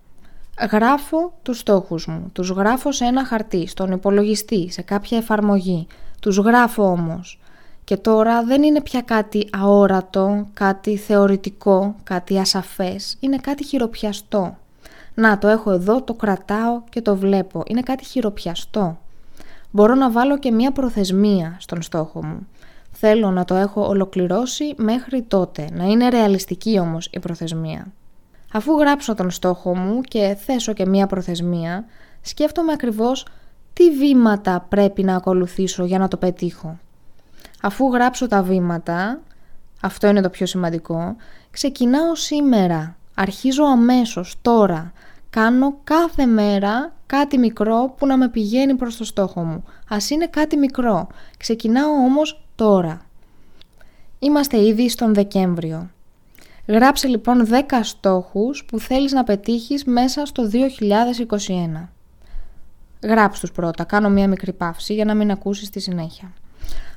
[0.70, 5.86] Γράφω τους στόχους μου, τους γράφω σε ένα χαρτί, στον υπολογιστή, σε κάποια εφαρμογή.
[6.20, 7.40] Τους γράφω όμως.
[7.84, 13.16] Και τώρα δεν είναι πια κάτι αόρατο, κάτι θεωρητικό, κάτι ασαφές.
[13.20, 14.56] Είναι κάτι χειροπιαστό.
[15.14, 17.62] Να, το έχω εδώ, το κρατάω και το βλέπω.
[17.66, 18.98] Είναι κάτι χειροπιαστό.
[19.70, 22.46] Μπορώ να βάλω και μία προθεσμία στον στόχο μου.
[22.92, 27.92] Θέλω να το έχω ολοκληρώσει μέχρι τότε, να είναι ρεαλιστική όμως η προθεσμία.
[28.52, 31.84] Αφού γράψω τον στόχο μου και θέσω και μία προθεσμία,
[32.20, 33.26] σκέφτομαι ακριβώς
[33.72, 36.78] τι βήματα πρέπει να ακολουθήσω για να το πετύχω.
[37.62, 39.20] Αφού γράψω τα βήματα,
[39.80, 41.16] αυτό είναι το πιο σημαντικό,
[41.50, 44.92] ξεκινάω σήμερα Αρχίζω αμέσως, τώρα.
[45.30, 49.64] Κάνω κάθε μέρα κάτι μικρό που να με πηγαίνει προς το στόχο μου.
[49.88, 51.06] Ας είναι κάτι μικρό.
[51.36, 53.00] Ξεκινάω όμως τώρα.
[54.18, 55.90] Είμαστε ήδη στον Δεκέμβριο.
[56.66, 60.50] Γράψε λοιπόν 10 στόχους που θέλεις να πετύχεις μέσα στο
[61.82, 61.88] 2021.
[63.02, 66.32] Γράψ τους πρώτα, κάνω μία μικρή παύση για να μην ακούσεις τη συνέχεια.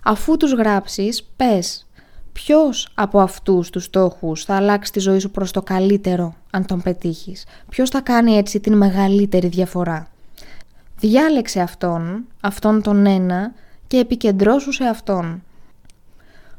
[0.04, 1.86] Αφού τους γράψεις, πες
[2.33, 6.81] ποιος από αυτούς τους στόχους θα αλλάξει τη ζωή σου προς το καλύτερο αν τον
[6.81, 10.07] πετύχεις; Ποιος θα κάνει έτσι την μεγαλύτερη διαφορά;
[10.99, 13.53] Διάλεξε αυτόν, αυτόν τον ένα
[13.87, 15.43] και επικεντρώσου σε αυτόν.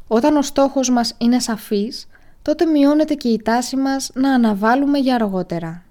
[0.07, 2.07] Όταν ο στόχος μας είναι σαφής,
[2.43, 5.84] τότε μειώνεται και η τάση μας να αναβάλουμε για αργότερα.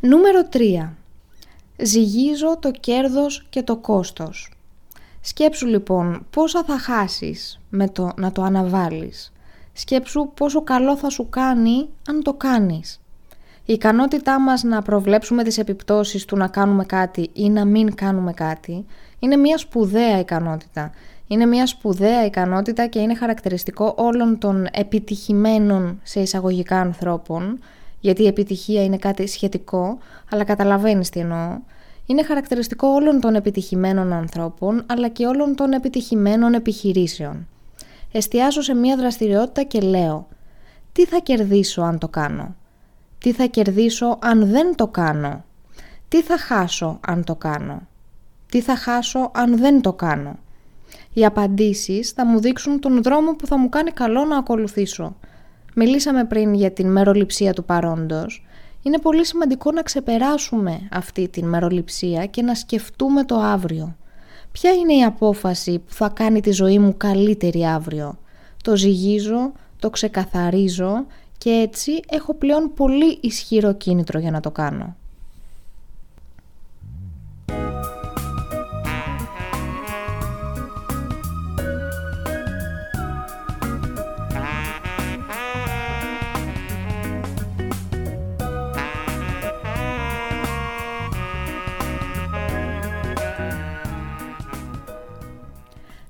[0.00, 0.88] Νούμερο 3.
[1.76, 4.52] Ζυγίζω το κέρδος και το κόστος.
[5.20, 9.32] Σκέψου λοιπόν πόσα θα χάσεις με το να το αναβάλεις.
[9.72, 13.00] Σκέψου πόσο καλό θα σου κάνει αν το κάνεις.
[13.64, 18.32] Η ικανότητά μας να προβλέψουμε τις επιπτώσεις του να κάνουμε κάτι ή να μην κάνουμε
[18.32, 18.86] κάτι
[19.18, 20.90] είναι μια σπουδαία ικανότητα.
[21.26, 27.58] Είναι μια σπουδαία ικανότητα και είναι χαρακτηριστικό όλων των επιτυχημένων σε εισαγωγικά ανθρώπων
[28.00, 29.98] γιατί η επιτυχία είναι κάτι σχετικό,
[30.30, 31.58] αλλά καταλαβαίνεις τι εννοώ,
[32.06, 37.48] είναι χαρακτηριστικό όλων των επιτυχημένων ανθρώπων, αλλά και όλων των επιτυχημένων επιχειρήσεων.
[38.12, 40.28] Εστιάζω σε μία δραστηριότητα και λέω
[40.92, 42.54] «Τι θα κερδίσω αν το κάνω»
[43.18, 45.44] «Τι θα κερδίσω αν δεν το κάνω»
[46.08, 47.88] «Τι θα χάσω αν το κάνω»
[48.50, 50.38] «Τι θα χάσω αν δεν το κάνω»
[51.12, 55.16] Οι απαντήσεις θα μου δείξουν τον δρόμο που θα μου κάνει καλό να ακολουθήσω–
[55.74, 58.46] Μιλήσαμε πριν για την μεροληψία του παρόντος.
[58.82, 63.96] Είναι πολύ σημαντικό να ξεπεράσουμε αυτή την μεροληψία και να σκεφτούμε το αύριο.
[64.52, 68.18] Ποια είναι η απόφαση που θα κάνει τη ζωή μου καλύτερη αύριο;
[68.62, 71.06] Το ζυγίζω, το ξεκαθαρίζω
[71.38, 74.96] και έτσι έχω πλέον πολύ ισχυρό κίνητρο για να το κάνω.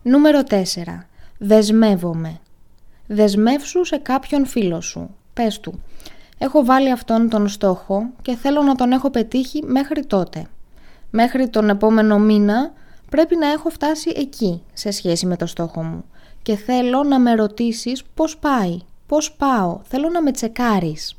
[0.08, 0.54] Νούμερο 4.
[1.38, 2.40] Δεσμεύομαι.
[3.06, 5.14] Δεσμεύσου σε κάποιον φίλο σου.
[5.34, 5.82] Πες του.
[6.38, 10.46] Έχω βάλει αυτόν τον στόχο και θέλω να τον έχω πετύχει μέχρι τότε.
[11.10, 12.72] Μέχρι τον επόμενο μήνα
[13.10, 16.04] πρέπει να έχω φτάσει εκεί σε σχέση με το στόχο μου.
[16.42, 21.16] Και θέλω να με ρωτήσεις πώς πάει, πώς πάω, θέλω να με τσεκάρεις.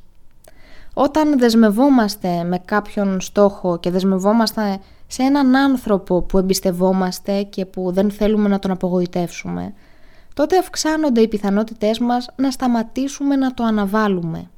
[0.94, 4.80] Όταν δεσμευόμαστε με κάποιον στόχο και δεσμευόμαστε
[5.12, 9.74] σε έναν άνθρωπο που εμπιστευόμαστε και που δεν θέλουμε να τον απογοητεύσουμε,
[10.34, 14.50] τότε αυξάνονται οι πιθανότητές μας να σταματήσουμε να το αναβάλουμε.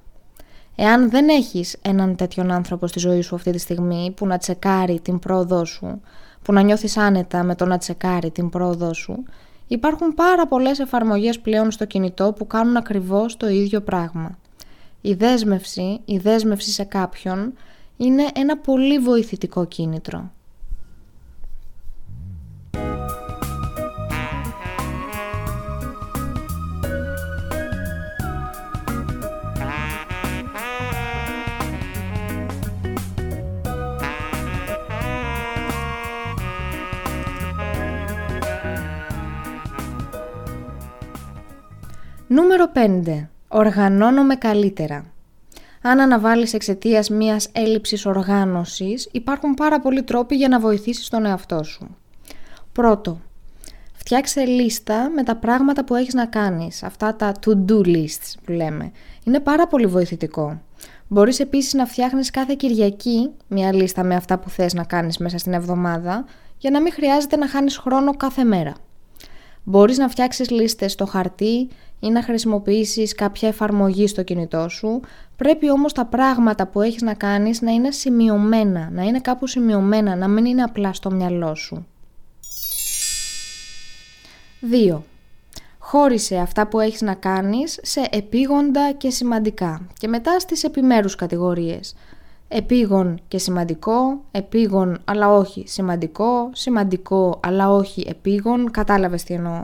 [0.76, 5.00] Εάν δεν έχεις έναν τέτοιον άνθρωπο στη ζωή σου αυτή τη στιγμή που να τσεκάρει
[5.00, 6.02] την πρόοδό σου,
[6.42, 9.24] που να νιώθεις άνετα με το να τσεκάρει την πρόοδό σου,
[9.68, 14.38] υπάρχουν πάρα πολλές εφαρμογές πλέον στο κινητό που κάνουν ακριβώς το ίδιο πράγμα.
[15.02, 17.54] Η δέσμευση, η δέσμευση σε κάποιον
[17.98, 20.32] είναι ένα πολύ βοηθητικό κίνητρο.
[42.32, 43.28] Νούμερο 5.
[43.48, 45.06] Οργανώνομαι καλύτερα.
[45.82, 51.64] Αν αναβάλεις εξαιτίας μιας έλλειψης οργάνωσης, υπάρχουν πάρα πολλοί τρόποι για να βοηθήσεις τον εαυτό
[51.64, 51.98] σου.
[52.72, 53.22] Πρώτο,
[53.94, 58.92] φτιάξε λίστα με τα πράγματα που έχεις να κάνεις, αυτά τα to-do lists που λέμε.
[59.24, 60.62] Είναι πάρα πολύ βοηθητικό.
[61.08, 65.38] Μπορείς επίσης να φτιάχνεις κάθε Κυριακή μια λίστα με αυτά που θες να κάνεις μέσα
[65.38, 66.26] στην εβδομάδα,
[66.58, 68.74] για να μην χρειάζεται να χάνεις χρόνο κάθε μέρα.
[69.64, 71.70] Μπορείς να φτιάξεις λίστες στο χαρτί
[72.00, 75.00] ή να χρησιμοποιήσεις κάποια εφαρμογή στο κινητό σου.
[75.36, 80.16] Πρέπει όμως τα πράγματα που έχεις να κάνεις να είναι σημειωμένα, να είναι κάπου σημειωμένα,
[80.16, 81.86] να μην είναι απλά στο μυαλό σου.
[84.62, 85.02] 2.
[85.80, 91.96] Χώρισε αυτά που έχεις να κάνεις σε επίγοντα και σημαντικά και μετά στις επιμέρους κατηγορίες.
[92.54, 99.64] Επίγον και σημαντικό, επίγον αλλά όχι σημαντικό, σημαντικό αλλά όχι επίγον, κατάλαβες τι εννοώ.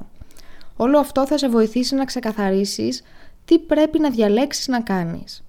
[0.76, 3.04] Όλο αυτό θα σε βοηθήσει να ξεκαθαρίσεις
[3.46, 5.44] τι πρέπει να διαλέξεις να κάνεις.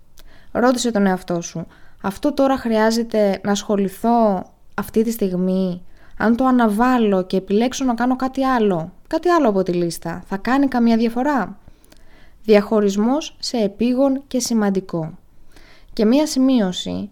[0.53, 1.66] Ρώτησε τον εαυτό σου,
[2.03, 5.83] αυτό τώρα χρειάζεται να ασχοληθώ αυτή τη στιγμή,
[6.16, 10.37] αν το αναβάλω και επιλέξω να κάνω κάτι άλλο, κάτι άλλο από τη λίστα, θα
[10.37, 11.59] κάνει καμία διαφορά;
[12.44, 15.18] Διαχωρισμός σε επίγον και σημαντικό.
[15.92, 17.11] Και μία σημείωση,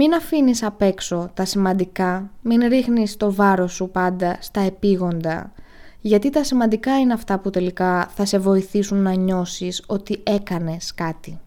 [0.00, 5.52] μην αφήνεις απ' έξω τα σημαντικά, μην ρίχνεις το βάρος σου πάντα στα επίγοντα,
[6.00, 11.40] γιατί τα σημαντικά είναι αυτά που τελικά θα σε βοηθήσουν να νιώσεις ότι έκανες κάτι.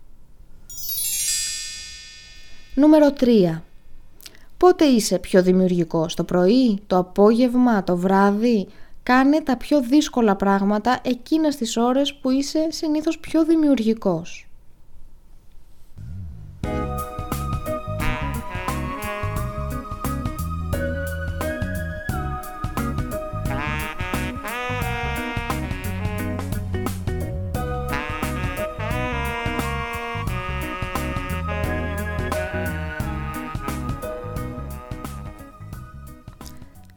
[2.75, 3.61] Νούμερο 3.
[4.57, 8.67] Πότε είσαι πιο δημιουργικός, το πρωί, το απόγευμα, το βράδυ;
[9.03, 14.50] Κάνε τα πιο δύσκολα πράγματα εκείνες τις ώρες που είσαι συνήθως πιο δημιουργικός.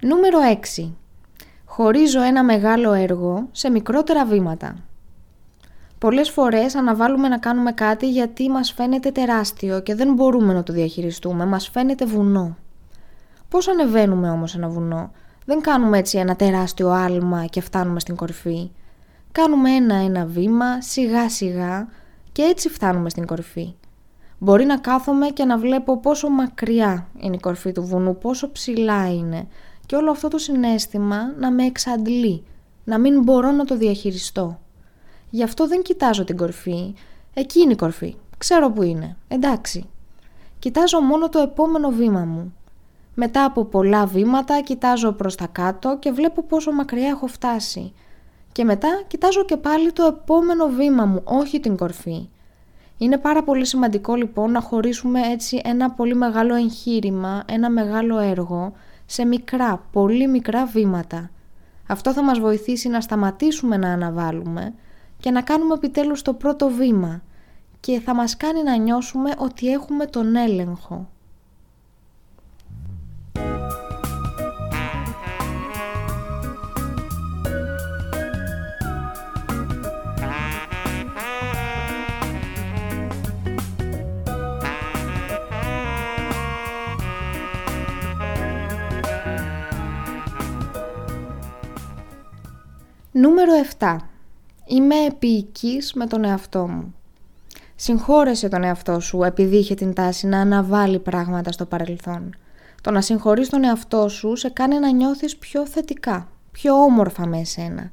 [0.05, 0.39] Νούμερο
[0.77, 0.91] 6.
[1.65, 4.77] Χωρίζω ένα μεγάλο έργο σε μικρότερα βήματα.
[5.99, 10.73] Πολλές φορές αναβάλουμε να κάνουμε κάτι γιατί μας φαίνεται τεράστιο και δεν μπορούμε να το
[10.73, 12.57] διαχειριστούμε, μας φαίνεται βουνό.
[13.49, 15.11] Πώς ανεβαίνουμε όμως ένα βουνό;
[15.45, 18.71] Δεν κάνουμε έτσι ένα τεράστιο άλμα και φτάνουμε στην κορυφή.
[19.33, 21.89] Κάνουμε ένα-ένα βήμα, σιγά σιγά
[22.33, 23.75] και έτσι φτάνουμε στην κορυφή.
[24.39, 29.15] Μπορεί να κάθομαι και να βλέπω πόσο μακριά είναι η κορφή του βουνού, πόσο ψηλά
[29.15, 29.47] είναι,
[29.87, 32.45] και όλο αυτό το συνέστημα να με εξαντλεί,
[32.85, 34.61] να μην μπορώ να το διαχειριστώ.
[35.31, 36.95] Γι' αυτό δεν κοιτάζω την κορφή,
[37.35, 39.89] εκείνη η κορφή, ξέρω που είναι, εντάξει.
[40.59, 42.55] Κοιτάζω μόνο το επόμενο βήμα μου.
[43.15, 47.93] Μετά από πολλά βήματα κοιτάζω προς τα κάτω και βλέπω πόσο μακριά έχω φτάσει.
[48.53, 52.29] Και μετά κοιτάζω και πάλι το επόμενο βήμα μου, όχι την κορφή.
[52.99, 58.73] Είναι πάρα πολύ σημαντικό λοιπόν να χωρίσουμε έτσι ένα πολύ μεγάλο εγχείρημα, ένα μεγάλο έργο
[59.07, 61.31] σε μικρά, πολύ μικρά βήματα.
[61.89, 64.75] Αυτό θα μας βοηθήσει να σταματήσουμε να αναβάλουμε
[65.19, 67.23] και να κάνουμε επιτέλους το πρώτο βήμα
[67.81, 71.09] και θα μας κάνει να νιώσουμε ότι έχουμε τον έλεγχο.
[93.17, 93.97] Νούμερο 7.
[94.67, 96.95] Είμαι επίοικης με τον εαυτό μου.
[97.75, 102.37] Συγχώρεσε τον εαυτό σου επειδή είχε την τάση να αναβάλει πράγματα στο παρελθόν.
[102.81, 107.39] Το να συγχωρείς τον εαυτό σου σε κάνει να νιώθεις πιο θετικά, πιο όμορφα με
[107.39, 107.91] εσένα.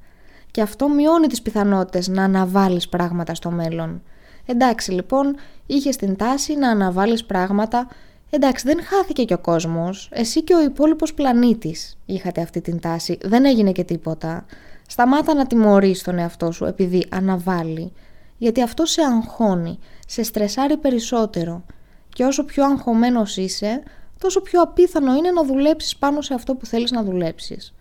[0.51, 4.01] Και αυτό μειώνει τις πιθανότητες να αναβάλεις πράγματα στο μέλλον.
[4.45, 7.87] Εντάξει λοιπόν, είχες την τάση να αναβάλεις πράγματα
[8.33, 10.09] Εντάξει, δεν χάθηκε και ο κόσμος.
[10.11, 13.17] Εσύ και ο υπόλοιπος πλανήτης είχατε αυτή την τάση.
[13.23, 14.45] Δεν έγινε και τίποτα.
[14.91, 17.93] Σταμάτα να τιμωρείς τον εαυτό σου επειδή αναβάλει,
[18.37, 21.63] γιατί αυτό σε αγχώνει, σε στρεσάρει περισσότερο
[22.09, 23.83] και όσο πιο αγχωμένος είσαι,
[24.17, 27.73] τόσο πιο απίθανο είναι να δουλέψεις πάνω σε αυτό που θέλεις να δουλέψεις.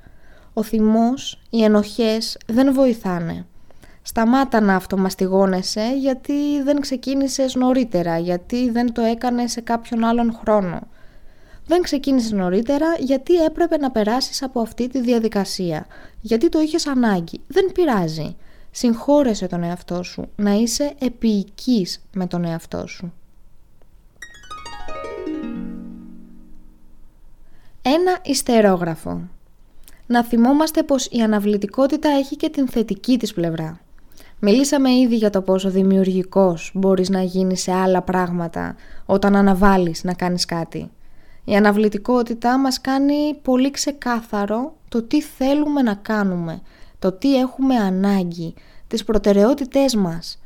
[0.52, 3.46] Ο θυμός, οι ενοχές δεν βοηθάνε.
[4.02, 10.80] Σταμάτα να αυτομαστιγώνεσαι γιατί δεν ξεκίνησες νωρίτερα, γιατί δεν το έκανες σε κάποιον άλλον χρόνο.
[11.70, 15.86] Δεν ξεκίνησες νωρίτερα γιατί έπρεπε να περάσεις από αυτή τη διαδικασία.
[16.20, 17.40] Γιατί το είχες ανάγκη.
[17.46, 18.36] Δεν πειράζει.
[18.70, 20.28] Συγχώρεσε τον εαυτό σου.
[20.36, 23.12] Να είσαι επίοικης με τον εαυτό σου.
[27.82, 29.28] Ένα ιστερόγραφο.
[30.06, 33.80] Να θυμόμαστε πως η αναβλητικότητα έχει και την θετική της πλευρά.
[34.38, 40.14] Μιλήσαμε ήδη για το πόσο δημιουργικός μπορείς να γίνεις σε άλλα πράγματα όταν αναβάλεις να
[40.14, 40.90] κάνεις κάτι.
[41.50, 46.60] Η αναβλητικότητα μας κάνει πολύ ξεκάθαρο το τι θέλουμε να κάνουμε,
[46.98, 48.54] το τι έχουμε ανάγκη,
[48.86, 50.42] τις προτεραιότητές μας.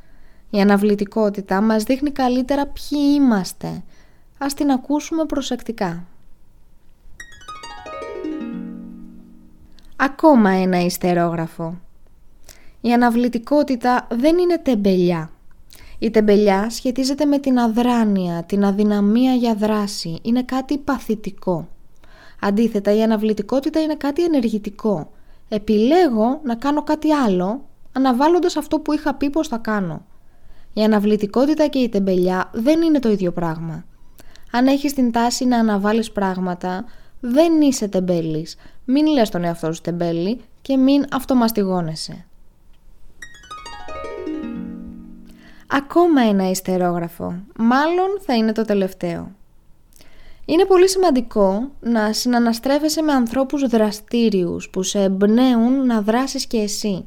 [0.49, 3.83] Η αναβλητικότητα μας δείχνει καλύτερα ποιοι είμαστε.
[4.37, 6.03] Ας την ακούσουμε προσεκτικά.
[9.95, 11.79] Ακόμα ένα ιστερόγραφο.
[12.81, 15.29] Η αναβλητικότητα δεν είναι τεμπελιά.
[16.05, 20.19] Η τεμπελιά σχετίζεται με την αδράνεια, την αδυναμία για δράση.
[20.21, 21.67] Είναι κάτι παθητικό.
[22.41, 25.11] Αντίθετα, η αναβλητικότητα είναι κάτι ενεργητικό.
[25.49, 30.05] Επιλέγω να κάνω κάτι άλλο, αναβάλλοντας αυτό που είχα πει πως θα κάνω.
[30.73, 33.85] Η αναβλητικότητα και η τεμπελιά δεν είναι το ίδιο πράγμα.
[34.51, 36.85] Αν έχεις την τάση να αναβάλεις πράγματα,
[37.19, 38.55] δεν είσαι τεμπέλης.
[38.85, 42.25] Μην λες τον εαυτό σου τεμπέλη και μην αυτομαστιγώνεσαι.
[45.67, 47.35] Ακόμα ένα ιστερόγραφο.
[47.57, 49.31] Μάλλον θα είναι το τελευταίο.
[50.45, 57.05] Είναι πολύ σημαντικό να συναναστρέφεσαι με ανθρώπους δραστήριους που σε εμπνέουν να δράσεις και εσύ.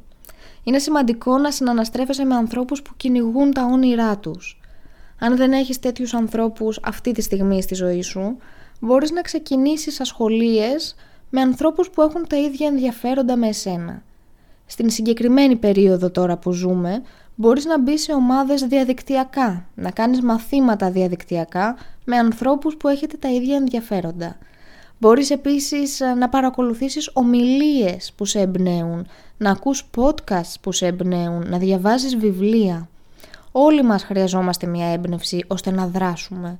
[0.64, 4.60] Είναι σημαντικό να συναναστρέφεσαι με ανθρώπους που κυνηγούν τα όνειρά τους.
[5.18, 8.36] Αν δεν έχεις τέτοιους ανθρώπους αυτή τη στιγμή στη ζωή σου,
[8.80, 10.94] μπορείς να ξεκινήσεις ασχολίες
[11.30, 14.02] με ανθρώπους που έχουν τα ίδια ενδιαφέροντα με εσένα.
[14.66, 17.02] Στην συγκεκριμένη περίοδο τώρα που ζούμε,
[17.40, 23.28] μπορείς να μπεις σε ομάδες διαδικτυακά, να κάνεις μαθήματα διαδικτυακά με ανθρώπους που έχετε τα
[23.30, 24.36] ίδια ενδιαφέροντα.
[24.98, 31.48] Μπορείς επίσης ε, να παρακολουθήσεις ομιλίες που σε εμπνέουν, να ακούς podcasts που σε εμπνέουν,
[31.48, 32.88] να διαβάζεις βιβλία.
[33.52, 36.58] Όλοι μας χρειαζόμαστε μια έμπνευση ώστε να δράσουμε.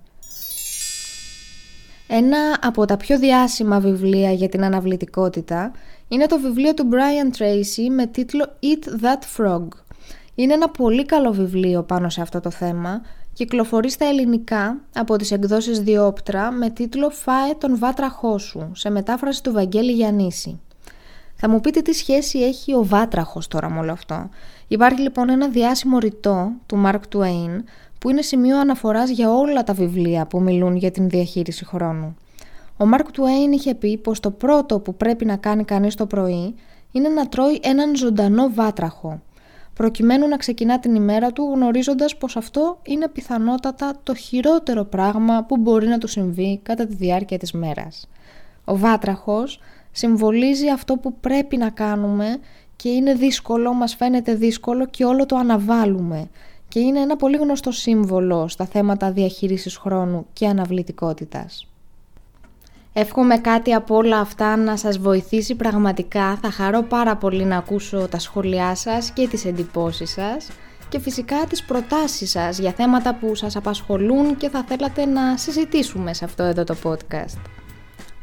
[2.07, 5.73] Ένα από τα πιο διάσημα βιβλία για την αναβλητικότητα
[6.09, 9.69] είναι το βιβλίο του Brian Tracy με τίτλο Eat That Frog.
[10.41, 13.01] Είναι ένα πολύ καλό βιβλίο πάνω σε αυτό το θέμα,
[13.33, 19.43] κυκλοφορεί στα ελληνικά από τις εκδόσεις Διόπτρα με τίτλο «Φάε τον βάτραχό σου» σε μετάφραση
[19.43, 20.61] του Βαγγέλη Γιαννήση.
[21.35, 24.29] Θα μου πείτε τι σχέση έχει ο βάτραχος τώρα με όλο αυτό.
[24.69, 27.63] Υπάρχει λοιπόν ένα διάσημο ρητό του Mark Twain
[27.99, 32.17] που είναι σημείο αναφοράς για όλα τα βιβλία που μιλούν για την διαχείριση χρόνου.
[32.77, 36.55] Ο Μάρκ Τουέιν είχε πει πως το πρώτο που πρέπει να κάνει κανείς το πρωί
[36.93, 39.21] είναι να τρώει έναν ζωντανό βάτραχο,
[39.79, 45.57] προκειμένου να ξεκινά την ημέρα του γνωρίζοντας πως αυτό είναι πιθανότατα το χειρότερο πράγμα που
[45.57, 48.09] μπορεί να του συμβεί κατά τη διάρκεια της μέρας.
[48.65, 49.61] Ο βάτραχος
[49.93, 52.39] συμβολίζει αυτό που πρέπει να κάνουμε
[52.77, 56.29] και είναι δύσκολο, μας φαίνεται δύσκολο και όλο το αναβάλουμε
[56.69, 61.68] και είναι ένα πολύ γνωστό σύμβολο στα θέματα διαχείρισης χρόνου και αναβλητικότητας.
[63.01, 66.39] Εύχομαι κάτι από όλα αυτά να σας βοηθήσει πραγματικά.
[66.43, 70.49] Θα χαρώ πάρα πολύ να ακούσω τα σχόλιά σας και τις εντυπώσεις σας
[70.89, 76.15] και φυσικά τις προτάσεις σας για θέματα που σας απασχολούν και θα θέλατε να συζητήσουμε
[76.15, 77.39] σε αυτό εδώ το podcast.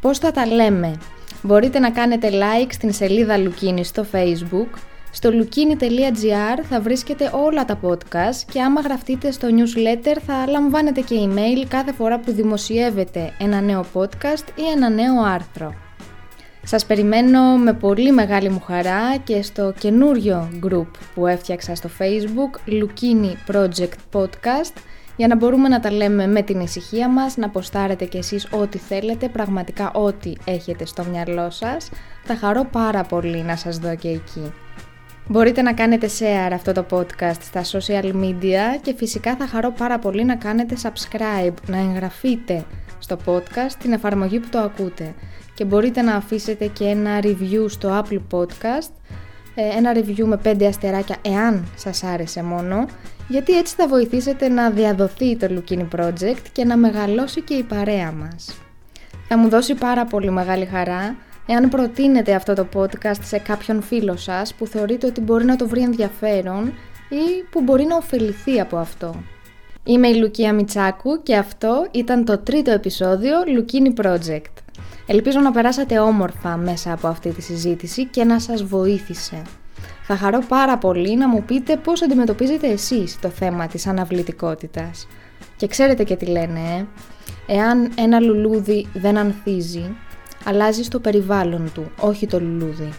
[0.02, 0.98] Πώς θα τα λέμε;
[1.42, 4.78] Μπορείτε να κάνετε like στην σελίδα Λουκίνη στο facebook
[5.16, 11.16] στο lukini.gr θα βρίσκετε όλα τα podcast και άμα γραφτείτε στο newsletter θα λαμβάνετε και
[11.20, 15.74] email κάθε φορά που δημοσιεύετε ένα νέο podcast ή ένα νέο άρθρο.
[16.64, 22.72] Σας περιμένω με πολύ μεγάλη μου χαρά και στο καινούριο group που έφτιαξα στο facebook
[22.72, 24.74] Lukini Project Podcast
[25.18, 28.78] για να μπορούμε να τα λέμε με την ησυχία μας, να ποστάρετε κι εσείς ό,τι
[28.78, 31.90] θέλετε, πραγματικά ό,τι έχετε στο μυαλό σας.
[32.24, 34.54] Θα χαρώ πάρα πολύ να σας δω και εκεί.
[35.28, 40.00] Μπορείτε να κάνετε share αυτό το podcast στα social media και φυσικά θα χαρώ πάρα
[40.00, 42.66] πολύ να κάνετε subscribe, να εγγραφείτε
[43.00, 45.14] στο podcast την εφαρμογή που το ακούτε.
[45.54, 48.92] Και μπορείτε να αφήσετε και ένα review στο Apple Podcast,
[49.56, 52.86] ε, ένα review με 5 αστεράκια εάν σας άρεσε μόνο,
[53.28, 58.12] γιατί έτσι θα βοηθήσετε να διαδοθεί το Lukini Project και να μεγαλώσει και η παρέα
[58.12, 58.60] μας.
[59.28, 61.16] Θα μου δώσει πάρα πολύ μεγάλη χαρά
[61.48, 65.68] Εάν προτείνετε αυτό το podcast σε κάποιον φίλο σας που θεωρείτε ότι μπορεί να το
[65.68, 66.74] βρει ενδιαφέρον
[67.10, 69.24] ή που μπορεί να ωφεληθεί από αυτό.
[69.84, 74.54] Είμαι η Λουκία Μιτσάκου και αυτό ήταν το τρίτο επεισόδιο Lukini Project.
[75.08, 79.42] Ελπίζω να περάσατε όμορφα μέσα από αυτή τη συζήτηση και να σας βοήθησε.
[80.04, 85.08] Θα χαρώ πάρα πολύ να μου πείτε πώς αντιμετωπίζετε εσείς το θέμα της αναβλητικότητας.
[85.56, 86.86] Και ξέρετε και τι λένε, ε;
[87.48, 89.96] Εάν ένα λουλούδι δεν ανθίζει,
[90.46, 92.94] αλλάζεις στο περιβάλλον του, όχι το λουλούδι.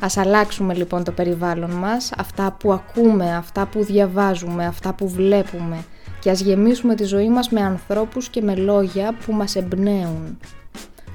[0.00, 5.84] Ας αλλάξουμε λοιπόν το περιβάλλον μας, αυτά που ακούμε, αυτά που διαβάζουμε, αυτά που βλέπουμε
[6.20, 10.38] και ας γεμίσουμε τη ζωή μας με ανθρώπους και με λόγια που μας εμπνέουν.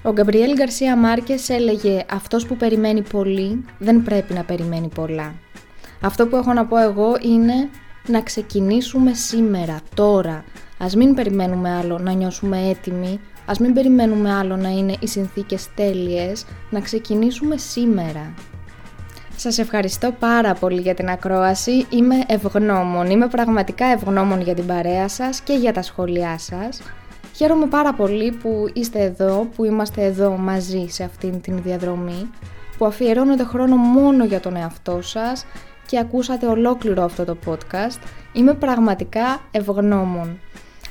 [0.04, 5.34] Ο Γκαμπριέλ Γκαρσία Μάρκες έλεγε «Αυτός που περιμένει πολύ δεν πρέπει να περιμένει πολλά».
[6.02, 7.70] Αυτό που έχω να πω εγώ είναι
[8.08, 10.44] να ξεκινήσουμε σήμερα, τώρα.
[10.78, 13.20] Ας μην περιμένουμε άλλο να νιώσουμε έτοιμοι,
[13.50, 18.34] Ας μην περιμένουμε άλλο να είναι οι συνθήκες τέλειες, να ξεκινήσουμε σήμερα.
[19.36, 25.08] Σας ευχαριστώ πάρα πολύ για την ακρόαση, είμαι ευγνώμων, είμαι πραγματικά ευγνώμων για την παρέα
[25.08, 26.82] σας και για τα σχόλιά σας.
[27.36, 32.30] Χαίρομαι πάρα πολύ που είστε εδώ, που είμαστε εδώ μαζί σε αυτήν την διαδρομή,
[32.78, 35.46] που αφιερώνετε χρόνο μόνο για τον εαυτό σας
[35.86, 38.00] και ακούσατε ολόκληρο αυτό το podcast.
[38.34, 40.40] Είμαι πραγματικά ευγνώμων.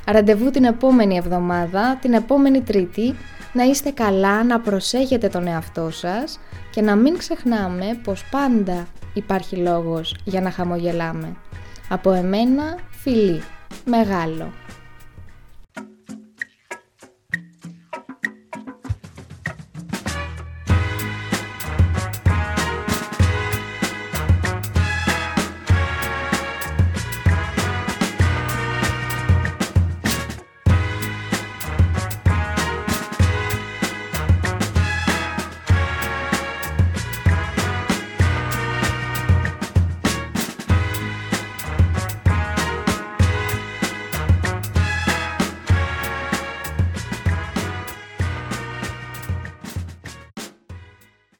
[0.05, 3.15] Ραντεβού την επόμενη εβδομάδα, την επόμενη Τρίτη,
[3.53, 6.39] να είστε καλά, να προσέχετε τον εαυτό σας
[6.71, 11.35] και να μην ξεχνάμε πως πάντα υπάρχει λόγος για να χαμογελάμε.
[11.89, 13.43] Από εμένα, φιλί,
[13.85, 14.51] μεγάλο.